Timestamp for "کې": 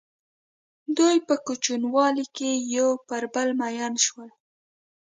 2.35-2.51